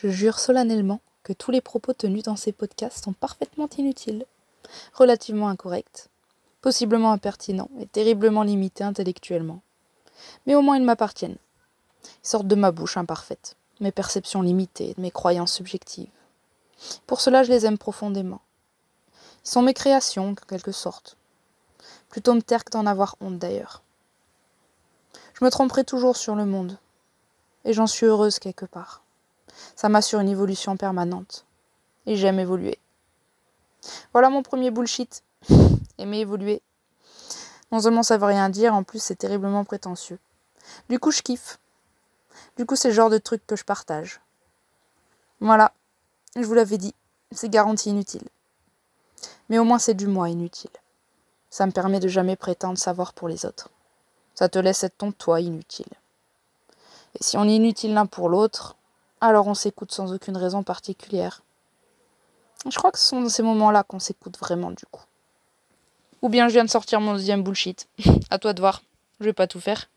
Je 0.00 0.10
jure 0.10 0.38
solennellement 0.38 1.00
que 1.24 1.32
tous 1.32 1.50
les 1.50 1.60
propos 1.60 1.92
tenus 1.92 2.22
dans 2.22 2.36
ces 2.36 2.52
podcasts 2.52 3.02
sont 3.02 3.12
parfaitement 3.12 3.68
inutiles, 3.78 4.26
relativement 4.94 5.48
incorrects, 5.48 6.08
possiblement 6.60 7.10
impertinents 7.10 7.68
et 7.80 7.86
terriblement 7.86 8.44
limités 8.44 8.84
intellectuellement. 8.84 9.60
Mais 10.46 10.54
au 10.54 10.62
moins 10.62 10.76
ils 10.76 10.84
m'appartiennent. 10.84 11.38
Ils 12.04 12.28
sortent 12.28 12.46
de 12.46 12.54
ma 12.54 12.70
bouche 12.70 12.96
imparfaite, 12.96 13.56
mes 13.80 13.90
perceptions 13.90 14.40
limitées, 14.40 14.94
mes 14.98 15.10
croyances 15.10 15.54
subjectives. 15.54 16.06
Pour 17.08 17.20
cela 17.20 17.42
je 17.42 17.50
les 17.50 17.66
aime 17.66 17.76
profondément. 17.76 18.40
Ils 19.44 19.50
sont 19.50 19.62
mes 19.62 19.74
créations, 19.74 20.28
en 20.28 20.34
quelque 20.36 20.70
sorte. 20.70 21.16
Plutôt 22.08 22.34
me 22.34 22.42
taire 22.42 22.64
que 22.64 22.70
d'en 22.70 22.86
avoir 22.86 23.16
honte 23.20 23.40
d'ailleurs. 23.40 23.82
Je 25.34 25.44
me 25.44 25.50
tromperai 25.50 25.82
toujours 25.82 26.16
sur 26.16 26.36
le 26.36 26.46
monde. 26.46 26.78
Et 27.64 27.72
j'en 27.72 27.88
suis 27.88 28.06
heureuse 28.06 28.38
quelque 28.38 28.64
part. 28.64 29.02
Ça 29.78 29.88
m'assure 29.88 30.18
une 30.18 30.28
évolution 30.28 30.76
permanente. 30.76 31.46
Et 32.04 32.16
j'aime 32.16 32.40
évoluer. 32.40 32.80
Voilà 34.12 34.28
mon 34.28 34.42
premier 34.42 34.72
bullshit. 34.72 35.22
Aimer 35.98 36.18
évoluer. 36.18 36.62
Non 37.70 37.80
seulement 37.80 38.02
ça 38.02 38.18
veut 38.18 38.24
rien 38.24 38.48
dire, 38.48 38.74
en 38.74 38.82
plus 38.82 39.00
c'est 39.00 39.14
terriblement 39.14 39.64
prétentieux. 39.64 40.18
Du 40.88 40.98
coup 40.98 41.12
je 41.12 41.22
kiffe. 41.22 41.60
Du 42.56 42.66
coup 42.66 42.74
c'est 42.74 42.88
le 42.88 42.94
genre 42.94 43.08
de 43.08 43.18
truc 43.18 43.46
que 43.46 43.54
je 43.54 43.62
partage. 43.62 44.20
Voilà. 45.38 45.70
Je 46.34 46.42
vous 46.42 46.54
l'avais 46.54 46.78
dit. 46.78 46.96
C'est 47.30 47.48
garanti 47.48 47.90
inutile. 47.90 48.26
Mais 49.48 49.60
au 49.60 49.64
moins 49.64 49.78
c'est 49.78 49.94
du 49.94 50.08
moi 50.08 50.28
inutile. 50.28 50.72
Ça 51.50 51.66
me 51.66 51.70
permet 51.70 52.00
de 52.00 52.08
jamais 52.08 52.34
prétendre 52.34 52.78
savoir 52.78 53.12
pour 53.12 53.28
les 53.28 53.46
autres. 53.46 53.70
Ça 54.34 54.48
te 54.48 54.58
laisse 54.58 54.82
être 54.82 54.98
ton 54.98 55.12
toi 55.12 55.40
inutile. 55.40 55.92
Et 57.14 57.22
si 57.22 57.36
on 57.36 57.44
est 57.44 57.54
inutile 57.54 57.94
l'un 57.94 58.06
pour 58.06 58.28
l'autre, 58.28 58.74
alors 59.20 59.46
on 59.46 59.54
s'écoute 59.54 59.92
sans 59.92 60.12
aucune 60.12 60.36
raison 60.36 60.62
particulière. 60.62 61.42
Je 62.68 62.76
crois 62.76 62.90
que 62.90 62.98
ce 62.98 63.06
sont 63.06 63.28
ces 63.28 63.42
moments-là 63.42 63.82
qu'on 63.82 63.98
s'écoute 63.98 64.38
vraiment 64.38 64.70
du 64.70 64.84
coup. 64.90 65.04
Ou 66.22 66.28
bien 66.28 66.48
je 66.48 66.54
viens 66.54 66.64
de 66.64 66.70
sortir 66.70 67.00
mon 67.00 67.12
deuxième 67.12 67.42
bullshit. 67.42 67.88
à 68.30 68.38
toi 68.38 68.52
de 68.52 68.60
voir. 68.60 68.82
Je 69.20 69.26
vais 69.26 69.32
pas 69.32 69.46
tout 69.46 69.60
faire. 69.60 69.88